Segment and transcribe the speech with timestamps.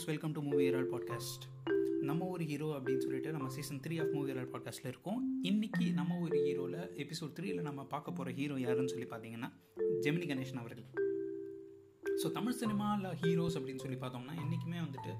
[0.00, 1.42] Folks welcome to movie herald podcast
[2.08, 5.18] நம்ம ஒரு hero அப்படின்னு சொல்லிட்டு நம்ம season three of movie herald பாட்காஸ்ட்டில் இருக்கோம்.
[5.48, 9.48] இன்றைக்கி நம்ம ஒரு ஹீரோவில் எபிசோட் த்ரீயில் நம்ம பார்க்க போகிற ஹீரோ யாருன்னு சொல்லி பார்த்தீங்கன்னா
[10.04, 10.86] ஜெமினி கணேசன் அவர்கள்.
[12.22, 15.12] ஸோ தமிழ் சினிமாவில் ஹீரோஸ் அப்படின்னு சொல்லி பார்த்தோம்னா என்றைக்குமே வந்துட்டு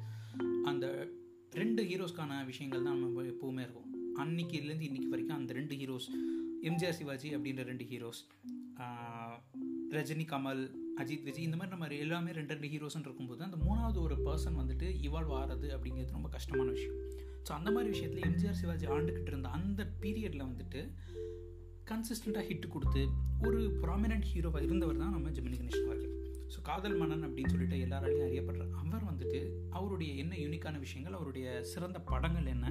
[0.73, 0.87] அந்த
[1.63, 3.91] ரெண்டு ஹீரோஸ்க்கான விஷயங்கள் தான் நம்ம எப்போவுமே இருக்கும்.
[4.25, 6.09] அன்னைக்கிலேருந்து இன்றைக்கி வரைக்கும் அந்த ரெண்டு ஹீரோஸ்
[6.71, 8.23] எம்ஜிஆர் சிவாஜி அப்படின்ற ரெண்டு ஹீரோஸ்
[9.99, 10.65] ரஜினி கமல்
[10.99, 14.87] அஜித் விஜய் இந்த மாதிரி நம்ம எல்லாமே ரெண்டு ரெண்டு ஹீரோஸ்ன்னு இருக்கும்போது அந்த மூணாவது ஒரு பர்சன் வந்துட்டு
[15.03, 16.97] இவால்வ் ஆகிறது அப்படிங்கிறது ரொம்ப கஷ்டமான விஷயம்.
[17.49, 20.81] ஸோ அந்த மாதிரி விஷயத்தில் எம்ஜிஆர் சிவாஜி ஆண்டுக்கிட்டு இருந்த அந்த பீரியடில் வந்துட்டு
[21.91, 23.03] கன்சிஸ்டண்ட்டாக ஹிட் கொடுத்து
[23.43, 26.13] ஒரு ப்ராமினன்ட் ஹீரோவாக இருந்தவர் தான் நம்ம ஜெமினி கணேஷன் அவர்கள்
[26.55, 32.01] ஸோ காதல் மன்னன் அப்படின்னு சொல்லிட்டு எல்லாராலையும் அறியப்படுற அவர் வந்துட்டு அவருடைய என்ன யூனிக்கான விஷயங்கள் அவருடைய சிறந்த
[32.01, 32.67] படங்கள் என்ன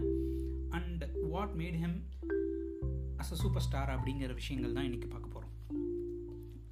[0.69, 1.97] and what made him
[3.17, 5.28] as a super star அப்படிங்கிற விஷயங்கள் தான் இன்றைக்கி பார்க்க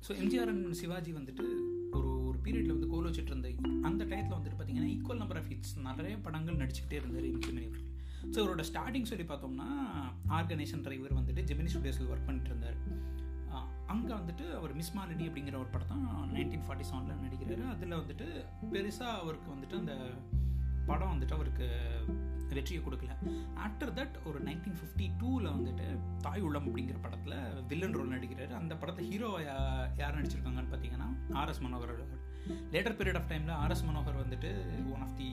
[0.08, 1.46] ஸோ எம்ஜிஆர் அண்ட் சிவாஜி வந்துட்டு
[1.98, 3.50] ஒரு ஒரு பீரியடில் வந்து கோல் வச்சுட்டு இருந்த
[3.88, 7.86] அந்த டயத்தில் வந்துட்டு பார்த்தீங்கன்னா ஈக்குவல் நம்பர் ஆஃப் ஹிட்ஸ் நிறைய படங்கள் நடிச்சுக்கிட்டே இருந்தார் எம்ஜிமணி அவர்கள்
[8.34, 9.68] ஸோ இவரோட ஸ்டார்டிங் சொல்லி பார்த்தோம்னா
[10.38, 12.78] ஆர்கனைசேஷன் டிரைவர் வந்துட்டு ஜெமினி ஸ்டுடியோஸில் ஒர்க் பண்ணிட்டு இருந்தார்.
[13.92, 17.64] அங்கே வந்துட்டு அவர் மிஸ் மாலடி அப்படிங்கிற ஒரு படம் தான் நைன்டீன் ஃபார்ட்டி செவனில் நடிக்கிறாரு.
[17.74, 18.28] அதில் வந்துட்டு
[18.74, 19.94] பெருசாக அவருக்கு வந்துட்டு அந்த
[20.88, 21.68] படம் வந்துட்டு அவருக்கு
[22.50, 23.14] வெற்றியை கொடுக்கல.
[23.66, 25.86] ஆஃப்டர் தட் ஒரு நைன்டீன் ஃபிஃப்டி டூவில் வந்துட்டு
[26.22, 27.36] தாய் உள்ளம் அப்படிங்கிற படத்தில்
[27.68, 28.54] வில்லன் ரோல் நடிக்கிறாரு.
[28.62, 29.30] அந்த படத்தை ஹீரோ
[29.98, 31.10] யார் நடிச்சிருக்காங்கன்னு பார்த்தீங்கன்னா
[31.42, 31.94] RS Manohar
[32.74, 34.52] later period of டைமில் ஆர்எஸ் மனோகர் வந்துட்டு
[34.94, 35.30] one of the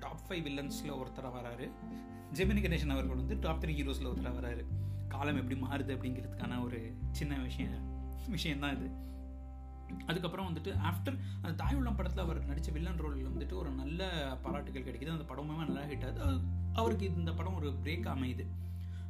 [0.00, 1.66] top five வில்லன்ஸில் ஒருத்தராக வராரு.
[2.32, 4.64] ஜெமினி கணேசன் அவர்கள் வந்து டாப் த்ரீ ஹீரோஸில் ஒருத்தராக வராரு.
[5.08, 7.82] காலம் எப்படி மாறுது அப்படிங்கிறதுக்கான ஒரு சின்ன விஷயம்
[8.36, 8.88] விஷயந்தான் இது.
[10.08, 14.08] அதுக்கப்புறம் வந்துட்டு ஆஃப்டர் அந்த தாய் உள்ளம் படத்தில் அவர் நடித்த வில்லன் ரோல் வந்துட்டு ஒரு நல்ல
[14.44, 15.16] பாராட்டுகள் கிடைக்குது.
[15.16, 16.40] அந்த படமுமே நல்லா ஹிட் ஆகுது.
[16.80, 18.46] அவருக்கு இந்த படம் ஒரு பிரேக் அமையுது.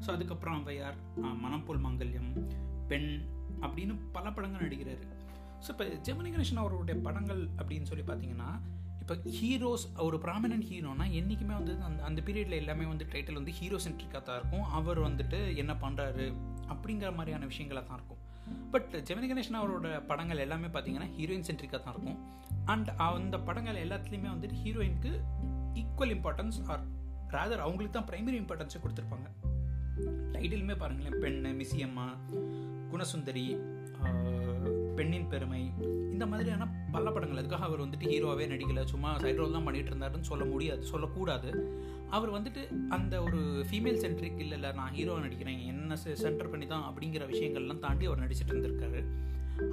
[0.05, 0.97] ஸோ அதுக்கப்புறம் ஔவையார்
[1.45, 2.31] மனம் மங்கல்யம்
[2.93, 3.11] பெண்
[3.65, 5.05] அப்படின்னு பல படங்கள் நடிக்கிறாரு.
[5.65, 8.49] ஸோ இப்போ ஜெமினி கணேசன் அவருடைய படங்கள் அப்படின்னு சொல்லி பார்த்தீங்கன்னா
[9.03, 13.79] இப்போ ஹீரோஸ் ஒரு ப்ராமினன்ட் ஹீரோனா என்றைக்குமே வந்து அந்த அந்த பீரியடில் எல்லாமே வந்து டைட்டில் வந்து ஹீரோ
[13.87, 14.65] சென்ட்ரிக்காக தான் இருக்கும்.
[14.79, 16.27] அவர் வந்துட்டு என்ன பண்ணுறாரு
[16.73, 18.21] அப்படிங்கிற மாதிரியான விஷயங்களாக தான் இருக்கும்.
[18.71, 22.19] பட் ஜெமினி கணேஷன் அவரோட படங்கள் எல்லாமே பார்த்தீங்கன்னா ஹீரோயின் சென்ட்ரிக்காக தான் இருக்கும்.
[22.65, 25.13] அண்ட் அந்த படங்கள் எல்லாத்துலேயுமே வந்துட்டு ஹீரோயினுக்கு
[25.81, 26.85] ஈக்குவல் இம்பார்ட்டன்ஸ் ஆர்
[27.29, 29.29] ரேதர் அவங்களுக்கு தான் ப்ரைமரி இம்பார்ட்டன்ஸை கொடுத்துருப்பாங்க.
[30.35, 31.21] டைட்டிலுமே பாருங்களேன்.
[31.21, 32.07] பெண் மிசியம்மா
[32.93, 33.47] குணசுந்தரி
[34.97, 35.61] பெண்ணின் பெருமை
[36.15, 37.41] இந்த மாதிரியான பல படங்கள்.
[37.43, 38.83] அதுக்காக அவர் வந்துட்டு ஹீரோவாகவே நடிக்கலை.
[38.85, 41.51] சும்மா சைட் ரோல் தான் பண்ணிட்டு இருந்தாருன்னு சொல்ல முடியாது சொல்லக்கூடாது.
[42.17, 42.63] அவர் வந்துட்டு
[42.97, 47.85] அந்த ஒரு ஃபீமேல் சென்ட்ரிக் இல்லை இல்லை நான் ஹீரோ நடிக்கிறேன் என்ன சென்டர் பண்ணி தான் அப்படிங்கிற விஷயங்கள்லாம்
[47.87, 49.03] தாண்டி அவர் நடிச்சிட்டு இருந்திருக்காரு.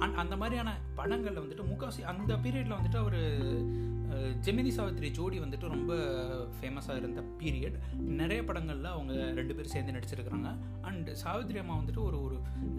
[0.02, 3.20] அண்ட் அந்த மாதிரியான படங்களில் வந்துட்டு முக்காசி அந்த பீரியடில் வந்துட்டு அவர்
[4.46, 5.92] ஜெமினி சாவித்ரி ஜோடி வந்துட்டு ரொம்ப
[6.56, 7.76] ஃபேமஸாக இருந்த பீரியட்
[8.20, 10.50] நிறைய படங்களில் அவங்க ரெண்டு பேரும் சேர்ந்து நடிச்சிருக்கிறாங்க.
[10.88, 12.36] அண்ட் சாவித்ரி அம்மா வந்துட்டு ஒரு ஒரு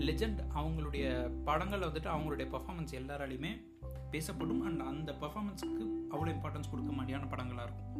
[0.08, 1.06] லெஜண்ட் அவங்களுடைய
[1.50, 3.54] படங்களில் வந்துட்டு அவங்களுடைய பர்ஃபாமன்ஸ் எல்லாராலையுமே
[4.16, 4.62] பேசப்படும்.
[4.70, 7.92] அண்ட் அந்த பர்ஃபாமன்ஸுக்கு அவ்வளோ இம்பார்ட்டன்ஸ் கொடுக்க மாதிரியான படங்களாக இருக்கும்.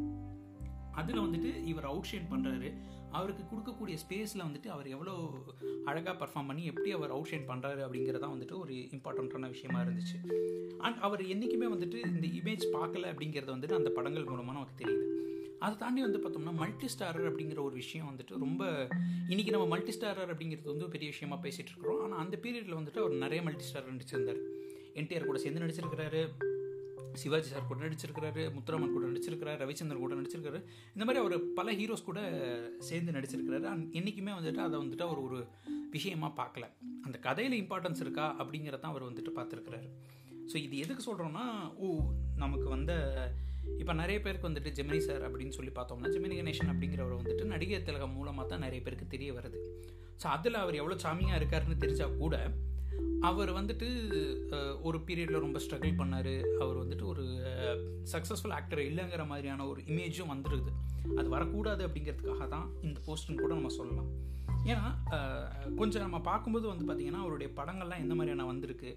[0.94, 2.72] அதில் வந்துட்டு இவர் அவுட் ஷேட் பண்ணுறாரு
[3.12, 5.32] அவருக்கு கொடுக்கக்கூடிய ஸ்பேஸில் வந்துட்டு அவர் எவ்வளோ
[5.86, 10.18] அழகாக பர்ஃபார்ம் பண்ணி எப்படி அவர் அவுட் ஷேட் பண்ணுறாரு அப்படிங்கிறதான் வந்துட்டு ஒரு இம்பார்ட்டண்ட்டான விஷயமா இருந்துச்சு.
[10.78, 15.06] அண்ட் அவர் என்றைக்குமே வந்துட்டு இந்த இமேஜ் பார்க்கல அப்படிங்கிறத வந்துட்டு அந்த படங்கள் மூலமாக நமக்கு தெரியுது.
[15.60, 18.88] அதை தாண்டி வந்து பார்த்தோம்னா மல்டி ஸ்டாரர் அப்படிங்கிற ஒரு விஷயம் வந்துட்டு ரொம்ப
[19.30, 22.02] இன்றைக்கி நம்ம மல்டி ஸ்டாரர் அப்படிங்கிறது வந்து பெரிய விஷயமா பேசிகிட்டு இருக்கிறோம்.
[22.04, 24.42] ஆனால் அந்த பீரியடில் வந்துட்டு அவர் நிறைய மல்டி ஸ்டாரர் நடிச்சிருந்தார்.
[24.94, 26.24] என்டிஆர் கூட சேர்ந்து நடிச்சிருக்கிறாரு.
[27.22, 30.60] சிவாஜி சார் கூட நடிச்சிருக்கிறாரு முத்துராமன் கூட நடிச்சிருக்கிறாரு ரவிச்சந்திரன் கூட நடிச்சிருக்காரு
[30.96, 32.20] இந்த மாதிரி அவர் பல ஹீரோஸ் கூட
[32.90, 33.66] சேர்ந்து நடிச்சிருக்கிறாரு.
[33.74, 35.40] அண்ட் என்றைக்குமே வந்துட்டு அதை வந்துட்டு அவர் ஒரு
[35.96, 36.66] விஷயமா பார்க்கல.
[37.06, 39.88] அந்த கதையில் இம்பார்ட்டன்ஸ் இருக்கா அப்படிங்கிறதான் அவர் வந்துட்டு பார்த்துருக்கிறாரு.
[40.52, 41.46] ஸோ இது எதுக்கு சொல்கிறோன்னா
[41.78, 41.88] ஓ
[42.36, 42.94] நமக்கு வந்த
[43.80, 48.16] இப்போ நிறைய பேருக்கு வந்துட்டு ஜெமினி சார் அப்படின்னு சொல்லி பார்த்தோம்னா ஜெமினி கணேசன் அப்படிங்கிறவர் வந்துட்டு நடிகர் திலகம்
[48.18, 49.60] மூலமாக தான் நிறைய பேருக்கு தெரிய வருது.
[50.22, 52.36] ஸோ அதில் அவர் எவ்வளோ சாமியாக இருக்காருன்னு தெரிஞ்சால் கூட
[53.30, 53.88] அவர் வந்துட்டு
[54.88, 56.34] ஒரு பீரியடில் ரொம்ப ஸ்ட்ரகிள் பண்ணார்.
[56.64, 57.24] அவர் வந்துட்டு ஒரு
[58.14, 60.72] சக்ஸஸ்ஃபுல் ஆக்டர் இல்லைங்கிற மாதிரியான ஒரு இமேஜும் வந்துடுது
[61.20, 64.10] அது வரக்கூடாது அப்படிங்கிறதுக்காக தான் இந்த போஸ்டிங் கூட நம்ம சொல்லலாம்.
[64.72, 64.86] ஏன்னா
[65.80, 68.92] கொஞ்சம் நம்ம பார்க்கும்போது வந்து பார்த்திங்கன்னா அவருடைய படங்கள்லாம் எந்த மாதிரியான வந்திருக்கு?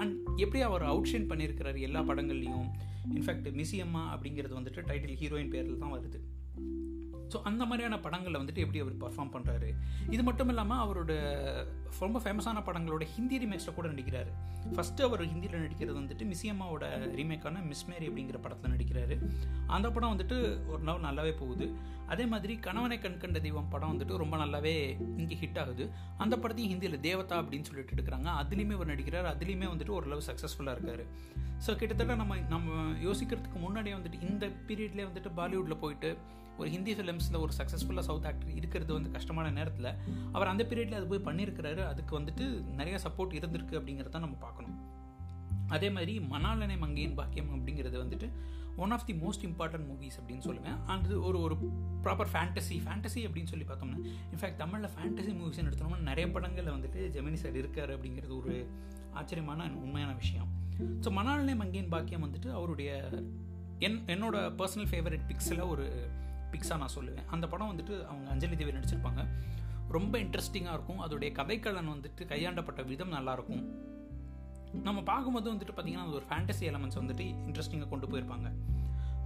[0.00, 2.66] அண்ட் எப்படி அவர் அவுட்ஷைன் பண்ணியிருக்கிறார் எல்லா படங்கள்லையும்?
[3.16, 6.20] இன்ஃபேக்ட் மிசியம்மா அப்படிங்கிறது வந்துட்டு டைட்டில் ஹீரோயின் பேரில் தான் வருது.
[7.32, 9.68] ஸோ அந்த மாதிரியான படங்களில் வந்துட்டு எப்படி அவர் பர்ஃபார்ம் பண்ணுறாரு
[10.14, 11.12] இது மட்டும் இல்லாமல் அவரோட
[12.02, 14.30] ரொம்ப ஃபேமஸான படங்களோட ஹிந்தி ரீமேக்ஸில் கூட நடிக்கிறாரு.
[14.74, 16.84] ஃபஸ்ட்டு அவர் ஹிந்தியில் நடிக்கிறது வந்துட்டு மிஸ்யம்மாவோட
[17.18, 19.16] ரீமேக்கான மிஸ் மேரி அப்படிங்கிற படத்தில் நடிக்கிறாரு.
[19.76, 20.36] அந்த படம் வந்துட்டு
[20.72, 21.66] ஒரு நாள் நல்லாவே போகுது.
[22.14, 24.74] அதே மாதிரி கணவனை கண்கண்ட தெய்வம் படம் வந்துட்டு ரொம்ப நல்லாவே
[25.20, 25.86] இங்கே ஹிட் ஆகுது.
[26.24, 28.30] அந்த படத்தையும் ஹிந்தியில் தேவதா அப்படின்னு சொல்லிட்டு எடுக்கிறாங்க.
[28.42, 29.28] அதுலேயுமே அவர் நடிக்கிறார்.
[29.34, 31.04] அதுலேயுமே வந்துட்டு ஓரளவு சக்ஸஸ்ஃபுல்லாக இருக்கார்.
[31.64, 36.10] ஸோ கிட்டத்தட்ட நம்ம நம்ம யோசிக்கிறதுக்கு முன்னாடியே வந்துட்டு இந்த பீரியட்லேயே வந்துட்டு பாலிவுட்டில் போயிட்டு
[36.58, 39.90] ஒரு ஹிந்தி ஃபிலிம்ஸில் ஒரு சக்ஸஸ்ஃபுல்லாக சவுத் ஆக்டர் இருக்கிறது வந்து கஷ்டமான நேரத்தில்
[40.36, 42.44] அவர் அந்த பீரியடில் அது போய் பண்ணியிருக்கிறாரு அதுக்கு வந்துட்டு
[42.80, 44.76] நிறைய சப்போர்ட் இருந்திருக்கு அப்படிங்கிறத நம்ம பார்க்கணும்.
[45.74, 48.26] அதே மாதிரி மணாலனை மங்கையின் பாக்கியம் அப்படிங்கிறது வந்துட்டு
[48.84, 50.76] one of the most important movies அப்படின்னு சொல்லுவேன்.
[50.94, 51.54] அது ஒரு ஒரு
[52.04, 53.98] ப்ராப்பர் ஃபேண்டசி ஃபேண்டசி அப்படின்னு சொல்லி பார்த்தோம்னா
[54.32, 58.54] இன்ஃபேக்ட் தமிழில் ஃபேண்டசி மூவிஸ்னு எடுத்தோம்னா நிறைய படங்களில் வந்துட்டு ஜெமினி சார் இருக்கார் அப்படிங்கிறது ஒரு
[59.20, 60.48] ஆச்சரியமான உண்மையான விஷயம்.
[61.04, 62.90] ஸோ மணாலனை மங்கையின் பாக்கியம் வந்துட்டு அவருடைய
[63.86, 65.86] என் என்னோட பர்சனல் ஃபேவரட் பிக்ஸில் ஒரு
[66.52, 67.26] பிக்ஸாக நான் சொல்லுவேன்.
[67.34, 69.22] அந்த படம் வந்துட்டு அவங்க அஞ்சலி தேவி நடிச்சிருப்பாங்க.
[69.96, 71.00] ரொம்ப இன்ட்ரெஸ்டிங்காக இருக்கும்.
[71.06, 73.64] அதோடைய கதைக்கலன் வந்துட்டு கையாண்டப்பட்ட விதம் நல்லாயிருக்கும்.
[74.86, 78.48] நம்ம பார்க்கும்போது வந்துட்டு பார்த்தீங்கன்னா அது ஒரு ஃபேண்டசி எலமெண்ட்ஸ் வந்துட்டு இன்ட்ரெஸ்டிங்காக கொண்டு போயிருப்பாங்க.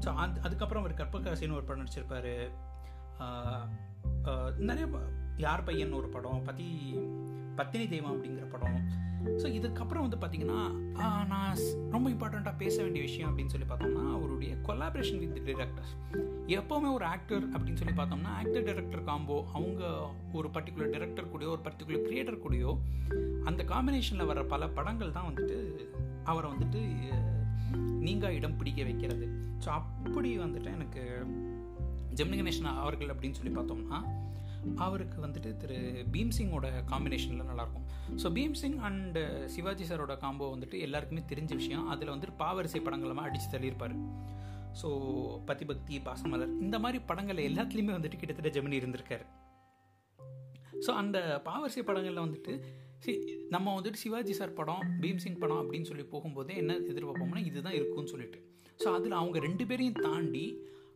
[0.05, 2.35] ஸோ அது அதுக்கப்புறம் அவர் கற்பகாசின்னு ஒரு படம் நடிச்சிருப்பாரு.
[4.69, 4.87] நிறைய
[5.45, 6.69] யார் பையன் ஒரு படம் பற்றி
[7.61, 8.77] பத்தினி தெய்வம் அப்படிங்கிற படம்.
[9.41, 10.61] ஸோ இதுக்கப்புறம் வந்து பார்த்தீங்கன்னா
[11.33, 11.59] நான்
[11.95, 15.93] ரொம்ப இம்பார்ட்டண்ட்டாக பேச வேண்டிய விஷயம் அப்படின்னு சொல்லி பார்த்தோம்னா அவருடைய கொலாபரேஷன் வித் டிரெக்டர்ஸ்
[16.59, 19.83] எப்போவுமே ஒரு ஆக்டர் அப்படின்னு சொல்லி பார்த்தோம்னா ஆக்டர் டைரக்டர் காம்போ அவங்க
[20.33, 22.73] ஒரு பர்டிகுலர் டேரக்டர் கூடயோ ஒரு பர்டிகுலர் கிரியேட்டர் கூடயோ
[23.45, 25.59] அந்த காம்பினேஷனில் வர பல படங்கள் தான் வந்துட்டு
[26.25, 26.81] அவரை வந்துட்டு
[28.07, 29.27] நீங்கள் இடம் பிடிக்க வைக்கிறது.
[29.65, 31.03] ஸோ அப்படி வந்துட்டு எனக்கு
[32.15, 34.01] ஜெமினி கணேசன் அவர்கள் அப்படின்னு சொல்லி பார்த்தோம்னா
[34.85, 35.79] அவருக்கு வந்துட்டு திரு
[36.15, 37.87] பீம்சிங்கோட காம்பினேஷனில் நல்லாயிருக்கும்.
[38.23, 39.23] ஸோ பீம்சிங் அண்டு
[39.55, 41.89] சிவாஜி சாரோட காம்போ வந்துட்டு எல்லாருக்குமே தெரிஞ்ச விஷயம்.
[41.95, 43.97] அதில் வந்துட்டு பாவரிசை படங்களமாக அடித்து தள்ளியிருப்பார்.
[44.81, 44.89] ஸோ
[45.49, 49.27] பதிபக்தி பாசமலர் இந்த மாதிரி படங்கள் எல்லாத்துலேயுமே வந்துட்டு கிட்டத்தட்ட ஜெமினி இருந்திருக்காரு.
[50.87, 51.19] ஸோ அந்த
[51.49, 52.53] பாவரிசை படங்களில் வந்துட்டு
[53.05, 53.13] சி
[53.55, 58.39] நம்ம வந்துட்டு சிவாஜி சார் படம் பீம்சிங் படம் அப்படின்னு சொல்லி போகும்போதே என்ன எதிர்பார்ப்போம்னா இதுதான் இருக்கும்னு சொல்லிட்டு.
[58.83, 60.45] ஸோ அதில் அவங்க ரெண்டு பேரையும் தாண்டி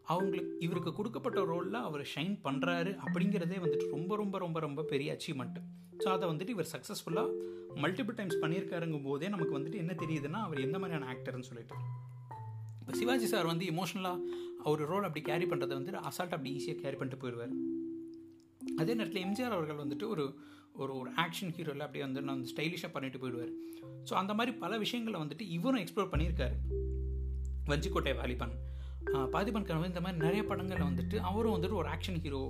[0.07, 5.59] அவங்களுக்கு இவருக்கு கொடுக்கப்பட்ட ரோலில் அவர் ஷைன் பண்ணுறாரு அப்படிங்கிறதே வந்துட்டு ரொம்ப ரொம்ப ரொம்ப ரொம்ப பெரிய அச்சீவ்மெண்ட்
[6.05, 7.29] ஸோ அதை வந்துட்டு இவர் சக்ஸஸ்ஃபுல்லாக
[7.83, 11.77] மல்டிபிள் டைம்ஸ் பண்ணியிருக்காருங்கும் போதே நமக்கு வந்துட்டு என்ன தெரியுதுன்னா அவர் எந்த மாதிரியான ஆக்டர்னு சொல்லிட்டு.
[12.81, 14.19] இப்போ சிவாஜி சார் வந்து இமோஷனலாக
[14.65, 17.55] அவர் ரோல் அப்படி கேரி பண்ணுறதை வந்துட்டு அசால்ட் அப்படி ஈஸியாக கேரி பண்ணிட்டு போயிடுவார்
[18.81, 20.25] அதே நேரத்தில் எம்ஜிஆர் அவர்கள் வந்துட்டு ஒரு
[20.83, 23.53] ஒரு ஒரு ஆக்ஷன் ஹீரோவில் அப்படியே வந்து நான் ஸ்டைலிஷாக பண்ணிட்டு போயிடுவார்
[24.09, 26.57] ஸோ அந்த மாதிரி பல விஷயங்களை வந்துட்டு இவரும் எக்ஸ்ப்ளோர் பண்ணியிருக்காரு.
[27.69, 28.55] வஞ்சிக்கோட்டை வாலிபன்.
[29.35, 32.43] பாதிபன் கனவு இந்த மாதிரி நிறைய படங்களில் வந்துட்டு அவரும் வந்துட்டு ஒரு ஆக்ஷன் ஹீரோ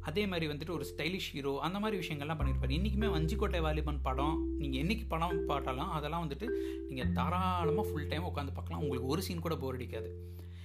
[0.00, 4.80] அதே மாதிரி வந்துட்டு ஒரு ஸ்டைலிஷ் ஹீரோ அந்த மாதிரி விஷயங்கள்லாம் பண்ணியிருப்பார் இன்றைக்குமே வஞ்சிக்கோட்டை வாலிபன் படம் நீங்கள்
[4.82, 6.46] என்றைக்கு படம் பாட்டாலும் அதெல்லாம் வந்துட்டு
[6.88, 8.82] நீங்கள் தாராளமாக ஃபுல் டைம் உட்காந்து பார்க்கலாம்.
[8.82, 10.10] உங்களுக்கு ஒரு சீன் கூட போர் அடிக்காது.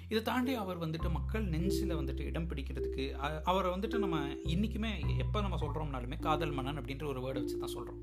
[0.10, 3.04] இதை தாண்டி அவர் வந்துட்டு மக்கள் நெஞ்சில் வந்துட்டு இடம் பிடிக்கிறதுக்கு
[3.44, 4.18] அவரை வந்துட்டு நம்ம
[4.48, 8.02] இன்றைக்குமே எப்போ நம்ம சொல்கிறோம்னாலுமே காதல் மன்னன் அப்படின்ற ஒரு வேர்டை வச்சு தான் சொல்கிறோம்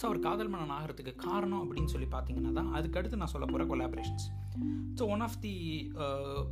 [0.00, 4.26] ஸோ அவர் காதல் மன்னன் ஆகிறதுக்கு காரணம் அப்படின்னு சொல்லி பார்த்தீங்கன்னா தான் அதுக்கடுத்து நான் சொல்ல போகிற collaborations
[4.98, 5.54] so one of the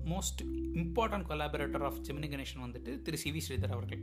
[0.04, 0.42] most
[0.74, 4.02] important collaborator of Gemini Ganesan வந்துட்டு திரு சி வி ஸ்ரீதர் அவர்கள்.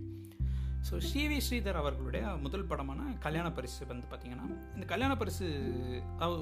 [0.88, 4.46] ஸோ சி வி ஸ்ரீதர் அவர்களுடைய முதல் படமான கல்யாண பரிசு வந்து பார்த்திங்கன்னா
[4.76, 5.46] இந்த கல்யாண பரிசு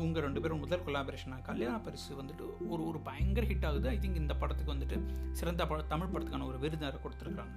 [0.03, 3.87] உங்கள் ரெண்டு பேரும் முதல் கொலாபரேஷனாக கல்யாண பரிசு வந்துட்டு ஒரு ஒரு பயங்கர ஹிட் ஆகுது.
[3.93, 4.97] ஐ திங்க் இந்த படத்துக்கு வந்துட்டு
[5.39, 7.55] சிறந்த பட தமிழ் படத்துக்கான ஒரு விருது கொடுத்துருக்குறாங்க.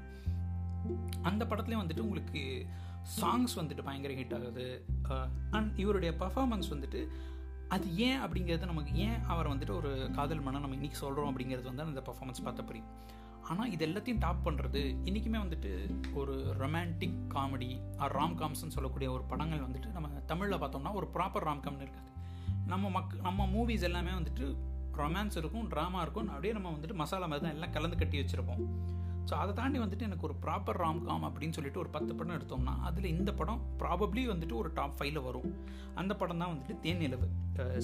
[1.30, 2.42] அந்த படத்துலேயும் வந்துட்டு உங்களுக்கு
[3.20, 4.66] சாங்ஸ் வந்துட்டு பயங்கர ஹிட் ஆகுது.
[5.58, 7.02] அண்ட் இவருடைய பர்ஃபாமன்ஸ் வந்துட்டு
[7.76, 11.86] அது ஏன் அப்படிங்கிறது நமக்கு ஏன் அவர் வந்துட்டு ஒரு காதல் மனம் நம்ம இன்றைக்கி சொல்கிறோம் அப்படிங்கிறது வந்து
[11.90, 12.90] அந்த பர்ஃபார்மன்ஸ் பார்த்த புரியும்.
[13.52, 15.70] ஆனால் இது எல்லாத்தையும் டாப் பண்ணுறது இன்றைக்குமே வந்துட்டு
[16.20, 17.70] ஒரு ரொமான்டிக் காமெடி
[18.04, 22.10] ஆர் ராம் காம்ஸ்ன்னு சொல்லக்கூடிய ஒரு படங்கள் வந்துட்டு நம்ம தமிழில் பார்த்தோம்னா ஒரு ப்ராப்பர் ராம் காம்னு இருக்காது.
[22.72, 24.46] நம்ம மக் நம்ம மூவிஸ் எல்லாமே வந்துட்டு
[25.00, 26.30] ரொமான்ஸ் இருக்கும் ட்ராமா இருக்கும்.
[26.34, 28.62] அப்படியே நம்ம வந்துட்டு மசாலா மாதிரி தான் எல்லாம் கலந்து கட்டி வச்சுருப்போம்.
[29.28, 32.74] ஸோ அதை தாண்டி வந்துட்டு எனக்கு ஒரு ப்ராப்பர் ராம் காம் அப்படின்னு சொல்லிட்டு ஒரு பத்து படம் எடுத்தோம்னா
[32.88, 35.50] அதில் இந்த படம் ப்ராபப்ளி வந்துட்டு ஒரு டாப் ஃபைவ்ல வரும்.
[36.02, 37.28] அந்த படம் தான் வந்துட்டு தேனிலவு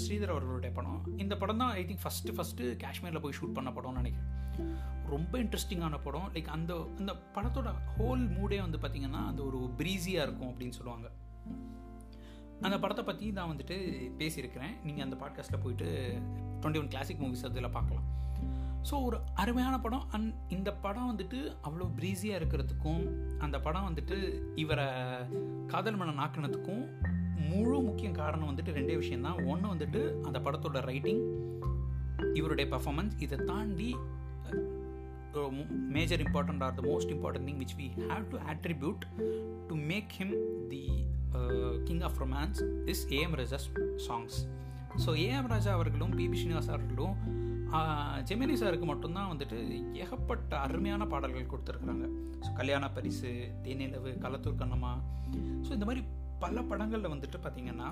[0.05, 1.01] ஸ்ரீதர் அவர்களுடைய படம்.
[1.25, 4.31] இந்த படம் தான் ஐ திங்க் ஃபஸ்ட்டு ஃபஸ்ட்டு காஷ்மீரில் போய் ஷூட் பண்ண படம்னு நினைக்கிறேன்.
[5.09, 6.31] ரொம்ப இன்ட்ரெஸ்டிங்கான படம்.
[6.35, 11.11] லைக் அந்த அந்த படத்தோட ஹோல் மூடே வந்து பார்த்திங்கன்னா அந்த ஒரு ப்ரீஸியாக இருக்கும் அப்படின்னு சொல்லுவாங்க.
[12.61, 13.77] அந்த படத்தை பற்றி நான் வந்துட்டு
[14.19, 14.85] பேசியிருக்கிறேன்.
[14.85, 16.19] நீங்கள் அந்த பாட்காஸ்ட்டில் போயிட்டு
[16.61, 18.07] டுவெண்ட்டி ஒன் கிளாசிக் மூவிஸ் அதில் பார்க்கலாம்.
[18.91, 20.11] ஸோ ஒரு அருமையான படம்.
[20.11, 23.05] அண்ட் இந்த படம் வந்துட்டு அவ்வளோ ப்ரீஸியாக இருக்கிறதுக்கும்
[23.39, 24.87] அந்த படம் வந்துட்டு இவரை
[25.67, 26.87] காதல் மன ஆக்கினதுக்கும்
[27.51, 31.23] முழு முக்கிய காரணம் வந்துட்டு ரெண்டே விஷயந்தான் ஒன்று வந்துட்டு அந்த படத்தோட ரைட்டிங்
[32.35, 33.97] இவருடைய பர்ஃபாமன்ஸ் இதை தாண்டி
[35.97, 39.05] major important are the most important thing which we have to attribute
[39.69, 40.35] to make him
[40.75, 40.83] the
[41.85, 42.61] king of romance
[42.95, 43.69] is AM Rajah's
[44.09, 44.39] songs
[45.05, 47.17] so AM Raja அவர்களும் பிபி ஸ்ரீனிவாஸ் அவர்களும்
[48.29, 49.57] ஜெமினி சாருக்கு மட்டும்தான் வந்துட்டு
[50.03, 52.05] ஏகப்பட்ட அருமையான பாடல்கள் கொடுத்துருக்குறாங்க.
[52.45, 53.31] ஸோ கல்யாண பரிசு
[53.65, 54.93] தேனிலவு களத்தூர் கண்ணம்மா.
[55.67, 56.03] ஸோ இந்த மாதிரி
[56.39, 57.89] பல படங்களில் வந்துட்டு பார்த்திங்கன்னா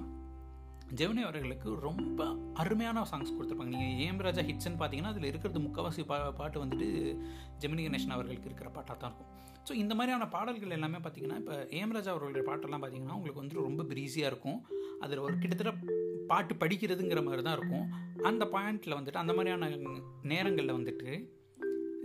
[0.98, 2.22] ஜெமினி அவர்களுக்கு ரொம்ப
[2.62, 3.72] அருமையான சாங்ஸ் கொடுத்துருப்பாங்க.
[3.74, 6.88] நீங்கள் ஏம் ராஜா ஹிட்ஸ்ன்னு பார்த்தீங்கன்னா அதில் இருக்கிறது முக்கால்வாசி பா பாட்டு வந்துட்டு
[7.62, 9.30] ஜெமினி கணேசன் அவர்களுக்கு இருக்கிற பாட்டாக தான் இருக்கும்.
[9.68, 13.84] ஸோ இந்த மாதிரியான பாடல்கள் எல்லாமே பார்த்தீங்கன்னா இப்போ ஏம் ராஜா அவர்களுடைய பாட்டெல்லாம் பார்த்தீங்கன்னா உங்களுக்கு வந்துட்டு ரொம்ப
[13.92, 14.58] ப்ரீஸியாக இருக்கும்.
[15.04, 15.72] அதில் ஒரு கிட்டத்தட்ட
[16.30, 17.86] பாட்டு படிக்கிறதுங்கிற மாதிரி தான் இருக்கும்.
[18.30, 19.70] அந்த பாயிண்டில் வந்துட்டு அந்த மாதிரியான
[20.32, 21.10] நேரங்களில் வந்துட்டு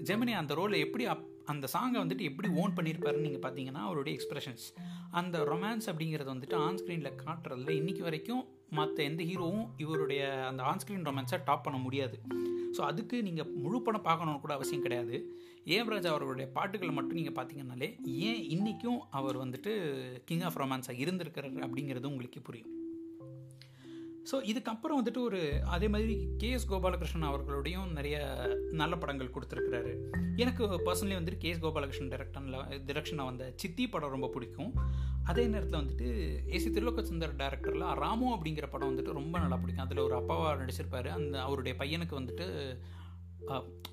[0.10, 4.66] ஜெமினி அந்த ரோலை எப்படி அப் அந்த சாங்கை வந்துட்டு எப்படி ஓன் பண்ணியிருப்பாருன்னு நீங்கள் பார்த்தீங்கன்னா அவருடைய எக்ஸ்பிரஷன்ஸ்
[5.20, 11.40] அந்த ரொமான்ஸ் அப்படிங்கிறது வந்துட்டு ஆன்ஸ்க்ரீனில் காட்டுறதுல இன்றைக்கி வரைக்கும் மற்ற எந்த ஹீரோவும் இவருடைய அந்த ஆன்ஸ்க்ரீன் ரொமான்ஸை
[11.46, 12.22] டாப் பண்ண முடியாது.
[12.78, 15.36] ஸோ அதுக்கு நீங்கள் முழு படம் பார்க்கணுன்னு கூட அவசியம் கிடையாது.
[15.66, 19.74] ஏம்ராஜ் அவர்களுடைய பாட்டுகளை மட்டும் நீங்கள் பார்த்தீங்கன்னாலே ஏன் இன்றைக்கும் அவர் வந்துட்டு
[20.26, 22.77] கிங் ஆஃப் ரொமான்ஸாக இருந்திருக்கிறார் அப்படிங்கிறது உங்களுக்கு புரியும்.
[24.30, 25.40] ஸோ இதுக்கப்புறம் வந்துட்டு ஒரு
[25.74, 28.18] அதே மாதிரி கே எஸ் கோபாலகிருஷ்ணன் அவர்களுடையும் நிறைய
[28.82, 29.92] நல்ல படங்கள் கொடுத்துருக்கிறாரு.
[30.44, 32.58] எனக்கு பர்சனலி வந்துட்டு கே எஸ் கோபாலகிருஷ்ணன் டேரக்டனில்
[32.90, 34.72] டிரெக்ஷனில் வந்த சித்தி படம் ரொம்ப பிடிக்கும்.
[35.32, 36.08] அதே நேரத்தில் வந்துட்டு
[36.58, 39.86] ஏசி திருலோகச்சந்தர் டேரக்டரில் ராமு அப்படிங்கிற படம் வந்துட்டு ரொம்ப நல்லா பிடிக்கும்.
[39.86, 41.10] அதில் ஒரு அப்பாவாக நடிச்சிருப்பார்.
[41.20, 42.48] அந்த அவருடைய பையனுக்கு வந்துட்டு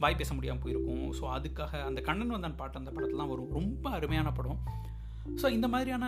[0.02, 1.06] வாய் பேச முடியாமல் போயிருக்கும்.
[1.18, 3.52] ஸோ அதுக்காக அந்த கண்ணன் வந்தான் பாட்டு அந்த படத்துலாம் வரும்.
[3.60, 4.60] ரொம்ப அருமையான படம்.
[5.40, 6.06] ஸோ இந்த மாதிரியான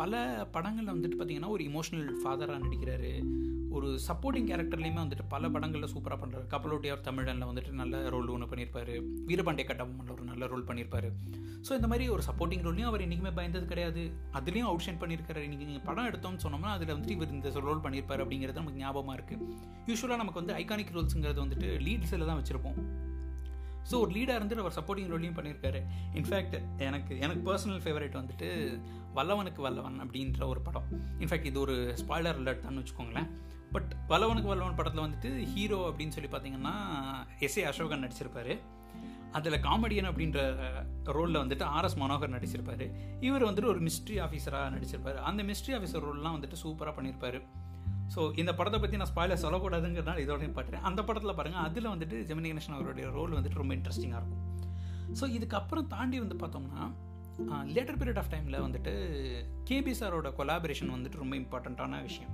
[0.00, 0.20] பல
[0.54, 3.12] படங்களில் வந்துட்டு பார்த்திங்கன்னா ஒரு இமோஷனல் ஃபாதராக நடிக்கிறாரு.
[3.76, 8.90] ஒரு சப்போர்ட்டிங் கேரக்டர்லேயுமே வந்துட்டு பல படங்களில் சூப்பராக பண்ணுறாரு கப்பலோட்டியார் தமிழனில் வந்துட்டு நல்ல ரோல் ஒன்று பண்ணியிருப்பார்.
[9.28, 11.08] வீரபாண்டிய கட்டபொம்மனில் ஒரு நல்ல ரோல் பண்ணியிருப்பார்.
[11.66, 14.02] ஸோ இந்த மாதிரி ஒரு சப்போர்ட்டிங் ரோல்லையும் அவர் இன்றைக்குமே பயந்தது கிடையாது.
[14.38, 15.44] அதுலேயும் அவுட் ஷைன் பண்ணியிருக்காரு.
[15.48, 19.46] இன்றைக்கி நீங்கள் படம் எடுத்தோம்னு சொன்னோம்னா அதில் வந்துட்டு இவர் இந்த ரோல் பண்ணியிருப்பார் அப்படிங்கிறது நமக்கு ஞாபகமாக இருக்குது
[19.90, 22.78] யூஸ்வலாக நமக்கு வந்து ஐகானிக் ரோல்ஸுங்கிறது வந்துட்டு லீட்ஸில் தான் வச்சுருப்போம்.
[23.90, 25.80] ஸோ ஒரு லீடாக இருந்துட்டு அவர் சப்போர்ட்டிங் ரோலையும் பண்ணியிருக்காரு.
[26.18, 28.48] இன்ஃபேக்ட் எனக்கு எனக்கு பர்சனல் ஃபேவரேட் வந்துட்டு
[29.16, 30.86] வல்லவனுக்கு வல்லவன் அப்படின்ற ஒரு படம்.
[31.22, 33.28] இன்ஃபேக்ட் இது ஒரு ஸ்பாய்லர் அலர்ட் தான் வச்சுக்கோங்களேன்.
[33.74, 36.74] பட் வல்லவனுக்கு வல்லவன் படத்தில் வந்துட்டு ஹீரோ அப்படின்னு சொல்லி பார்த்தீங்கன்னா
[37.46, 38.52] எஸ் ஏ அசோகன் நடிச்சிருப்பார்.
[39.38, 40.40] அதில் காமெடியன் அப்படின்ற
[41.16, 42.84] ரோலில் வந்துட்டு ஆர்எஸ் மனோகர் நடிச்சிருப்பார்.
[43.28, 45.18] இவர் வந்துட்டு ஒரு மிஸ்ட்ரி ஆஃபீஸராக நடிச்சிருப்பார்.
[45.30, 47.40] அந்த மிஸ்ட்ரி ஆஃபீஸர் ரோல்லாம் வந்துட்டு சூப்பராக பண்ணியிருப்பார்
[48.14, 52.48] ஸோ இந்த படத்தை பற்றி நான் ஸ்பாயிலர் சொல்லக்கூடாதுங்கிறதுனால இதோடையும் பாட்டுறேன் அந்த படத்தில் பாருங்கள் அதில் வந்துட்டு ஜெமினி
[52.50, 54.42] கணேசன் அவருடைய ரோல் வந்துட்டு ரொம்ப இன்ட்ரெஸ்டிங்காக இருக்கும்.
[55.18, 56.82] ஸோ இதுக்கப்புறம் தாண்டி வந்து பார்த்தோம்னா
[57.76, 58.92] லேட்டர் பீரியட் ஆஃப் டைமில் வந்துட்டு
[59.68, 62.32] கேபி சாரோட கொலாபரேஷன் வந்துட்டு ரொம்ப இம்பார்ட்டண்ட்டான விஷயம்.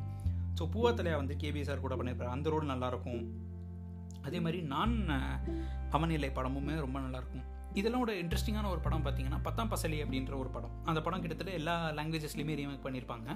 [0.58, 3.22] ஸோ பூவத்தலையா வந்து கேபி சார் கூட பண்ணியிருப்பார் அந்த ரோல் நல்லாயிருக்கும்
[4.28, 4.96] அதே மாதிரி நான்
[5.96, 7.46] அவனிலை படமுமே ரொம்ப நல்லாயிருக்கும்
[7.78, 10.72] இதெல்லாம் ஒரு இன்ட்ரெஸ்டிங்கான ஒரு படம் பார்த்தீங்கன்னா பத்தாம் பசலி அப்படின்ற ஒரு படம்.
[10.84, 13.28] அந்த படம் கிட்டத்தட்ட எல்லா லாங்குவேஜஸ்லையுமே ரீமேக் பண்ணியிருப்பாங்க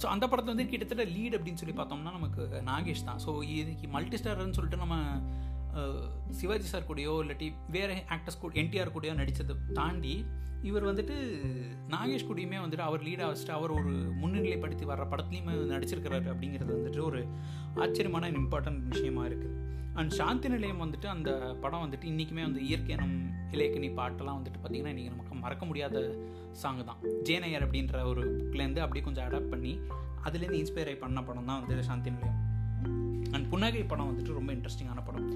[0.00, 3.20] ஸோ அந்த படத்தை வந்து கிட்டத்தட்ட லீட் அப்படின்னு சொல்லி பார்த்தோம்னா நமக்கு நாகேஷ் தான்.
[3.24, 4.96] ஸோ இதுக்கு மல்டி ஸ்டார்னு சொல்லிட்டு நம்ம
[6.42, 10.14] சிவாஜி சார் கூடயோ இல்லாட்டி வேறு ஆக்டர்ஸ் கூட என்டிஆர் கூடயோ நடித்ததை தாண்டி
[10.62, 11.14] இவர் வந்துட்டு
[11.88, 17.20] நாகேஷ் கூடயுமே வந்துட்டு அவர் லீடாக வச்சுட்டு அவர் ஒரு முன்னிலைப்படுத்தி வர்ற படத்துலையுமே நடிச்சிருக்கிறாரு அப்படிங்கிறது வந்துட்டு ஒரு
[17.80, 21.30] ஆச்சரியமான இம்பார்ட்டன்ட் விஷயமா இருக்குது அண்ட் சாந்தி நிலையம் வந்துட்டு அந்த
[21.60, 23.16] படம் வந்துட்டு இன்றைக்குமே வந்து இயற்கை நம்
[23.50, 25.96] இலக்கணி பாட்டெல்லாம் வந்துட்டு பார்த்திங்கன்னா இன்றைக்கி நமக்கு மறக்க முடியாத
[26.52, 27.00] சாங் தான்.
[27.22, 29.78] ஜேனையர் அப்படின்ற ஒரு புக்லேருந்து அப்படியே கொஞ்சம் அடாப்ட் பண்ணி
[30.24, 32.38] அதுலேருந்து இன்ஸ்பயர் ஆகி பண்ண படம் தான் வந்து சாந்தி நிலையம்.
[33.52, 35.28] புன்னகை படம் வந்துட்டு ரொம்ப இன்ட்ரெஸ்டிங்கான படம்.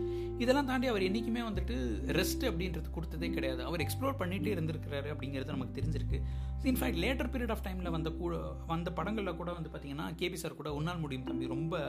[0.44, 1.74] இதெல்லாம் தாண்டி அவர் என்றைக்குமே வந்துட்டு
[2.18, 3.62] ரெஸ்ட் அப்படின்றது கொடுத்ததே கிடையாது.
[3.68, 6.18] அவர் எக்ஸ்ப்ளோர் பண்ணிகிட்டே இருந்திருக்கிறாரு அப்படிங்கிறது நமக்கு தெரிஞ்சிருக்கு.
[6.70, 10.72] இன்ஃபேக்ட் லேட்டர் பீரியட் ஆஃப் டைமில் வந்த கூட வந்த படங்களில் கூட வந்து பார்த்திங்கன்னா கேபி சார் கூட
[10.74, 11.82] உன்னால் முடியும் தம்பி ரொம்ப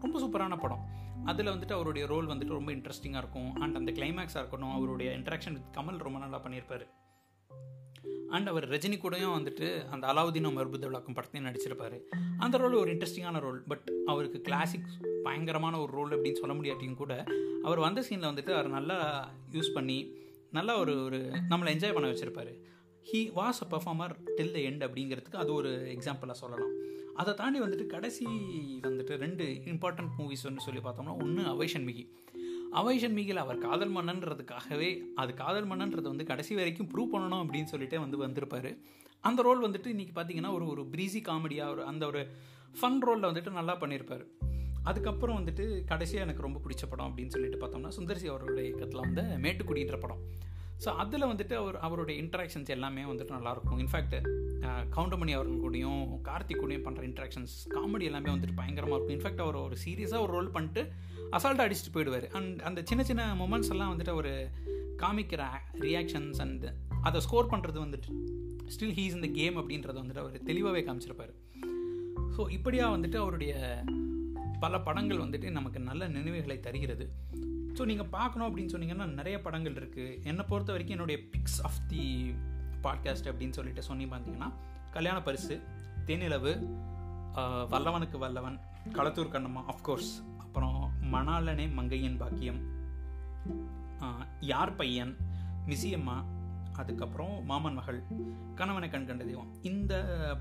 [0.00, 0.84] ரொம்ப சூப்பரான படம்.
[1.24, 3.50] அதில் வந்துட்டு அவருடைய ரோல் வந்துட்டு ரொம்ப இன்ட்ரெஸ்டிங்காக இருக்கும்.
[3.54, 4.72] அண்ட் அந்த கிளைமேக்ஸாக இருக்கணும்.
[4.78, 6.84] அவருடைய இன்ட்ராக்ஷன் வித் கமல் ரொம்ப நல்லா பண்ணியிருப்பார்.
[8.36, 11.98] அண்ட் அவர் ரஜினி கூடயும் வந்துட்டு அந்த அலாவுதீன் மர்புத விளக்கம் படத்தையும் நடிச்சிருப்பாரு.
[12.38, 14.90] அந்த ரோல் ஒரு இன்ட்ரெஸ்டிங்கான ரோல் பட் அவருக்கு கிளாசிக்
[15.22, 17.14] பயங்கரமான ஒரு ரோல் அப்படின்னு சொல்ல முடியாட்டியும் கூட
[17.62, 18.98] அவர் வந்த சீனில் வந்துட்டு அவர் நல்லா
[19.50, 19.98] யூஸ் பண்ணி
[20.50, 21.18] நல்லா ஒரு ஒரு
[21.50, 22.52] நம்மளை என்ஜாய் பண்ண வச்சுருப்பாரு.
[23.10, 26.74] He was a performer till the end அப்படிங்கிறதுக்கு அது ஒரு எக்ஸாம்பிளாக சொல்லலாம்.
[27.14, 28.26] அதை தாண்டி வந்துட்டு கடைசி
[28.82, 32.04] வந்துட்டு ரெண்டு இம்பார்ட்டண்ட் மூவிஸ் ஒன்று சொல்லி பார்த்தோம்னா ஒன்று அவைஷன் மிகி
[32.72, 37.98] அவைஷன் மிகில் அவர் காதல் மன்னன்றதுக்காகவே அது காதல் மன்னன்றது வந்து கடைசி வரைக்கும் ப்ரூவ் பண்ணணும் அப்படின்னு சொல்லிட்டே
[37.98, 38.76] வந்து வந்திருப்பார்.
[39.20, 42.26] அந்த ரோல் வந்துட்டு இன்றைக்கி பார்த்தீங்கன்னா ஒரு ஒரு ப்ரீஸி காமெடியாக ஒரு அந்த ஒரு
[42.80, 44.24] ஃபன் ரோலில் வந்துட்டு நல்லா பண்ணியிருப்பார்
[44.84, 50.00] அதுக்கப்புறம் வந்துட்டு கடைசியாக எனக்கு ரொம்ப பிடிச்ச படம் அப்படின்னு சொல்லிட்டு பார்த்தோம்னா சுந்தர்சி அவருடைய இயக்கத்தில் வந்து மேட்டுக்குடின்ற
[50.00, 50.18] படம்.
[50.84, 54.16] ஸோ அதில் வந்துட்டு அவர் அவருடைய இன்ட்ராக்ஷன்ஸ் எல்லாமே வந்துட்டு நல்லாயிருக்கும் இன்ஃபேக்ட்
[54.96, 59.16] கவுண்டமணி அவர்கள் கூடயும் கார்த்திக் கூடயும் பண்ணுற இன்ட்ராக்ஷன்ஸ் காமெடி எல்லாமே வந்துட்டு பயங்கரமாக இருக்கும்.
[59.16, 60.82] இன்ஃபேக்ட் அவர் ஒரு சீரியஸாக ஒரு ரோல் பண்ணிட்டு
[61.36, 62.26] அசால்ட்டாக அடிச்சுட்டு போயிடுவார்.
[62.38, 64.32] அண்ட் அந்த சின்ன சின்ன மொமெண்ட்ஸ் எல்லாம் வந்துட்டு அவர்
[65.02, 65.42] காமிக்கிற
[65.86, 66.66] ரியாக்ஷன்ஸ் அண்ட்
[67.08, 68.10] அதை ஸ்கோர் பண்ணுறது வந்துட்டு
[68.74, 71.32] ஸ்டில் ஹீஸ் இந்த கேம் அப்படின்றத வந்துட்டு அவர் தெளிவாகவே காமிச்சிருப்பார்.
[72.36, 73.54] ஸோ இப்படியாக வந்துட்டு அவருடைய
[74.64, 77.06] பல படங்கள் வந்துட்டு நமக்கு நல்ல நினைவுகளை தருகிறது.
[77.76, 82.04] ஸோ நீங்கள் பார்க்கணும் அப்படின்னு சொன்னீங்கன்னா நிறைய படங்கள் இருக்குது என்னை பொறுத்த வரைக்கும் என்னுடைய பிக்ஸ் ஆஃப் தி
[82.86, 84.50] பாட்காஸ்ட் அப்படின்னு சொல்லிட்டு சொன்னி பார்த்தீங்கன்னா
[84.96, 85.56] கல்யாண பரிசு
[86.08, 86.52] தேனிலவு
[87.72, 88.58] வல்லவனுக்கு வல்லவன்
[88.96, 90.12] களத்தூர் கண்ணம்மா அஃப்கோர்ஸ்
[90.44, 90.78] அப்புறம்
[91.14, 92.60] மணாலனே மங்கையன் பாக்கியம்.
[94.52, 95.12] யார் பையன்?
[95.70, 96.16] மிசியம்மா
[96.80, 97.98] அதுக்கப்புறம் மாமன் மகள்
[98.58, 99.50] கணவனை கண் கண்ட தெய்வம்.
[99.70, 99.92] இந்த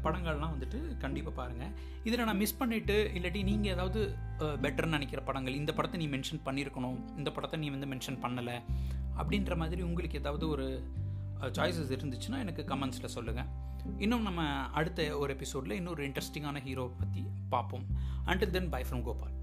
[0.04, 4.02] படங்கள்லாம் வந்துட்டு கண்டிப்பாக பாருங்கள் இதில் நான் மிஸ் பண்ணிவிட்டு இல்லாட்டி நீங்கள் ஏதாவது
[4.64, 8.58] பெட்டர்னு நினைக்கிற படங்கள் இந்த படத்தை நீ மென்ஷன் பண்ணியிருக்கணும் இந்த படத்தை நீ வந்து மென்ஷன் பண்ணலை
[9.20, 10.68] அப்படின்ற மாதிரி உங்களுக்கு ஏதாவது ஒரு
[11.48, 13.46] சாய்ஸஸ் இருந்துச்சுன்னா எனக்கு கமெண்ட்ஸில் சொல்லுங்கள்
[13.98, 17.86] இன்னும் நம்ம அடுத்த ஒரு எபிசோடில் இன்னொரு இன்ட்ரெஸ்டிங்கான ஹீரோ பற்றி பார்ப்போம்.
[18.26, 19.41] Until then bye from Gopal